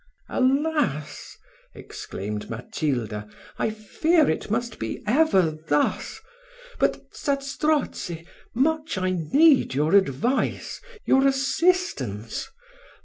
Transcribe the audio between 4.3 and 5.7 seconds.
it must be ever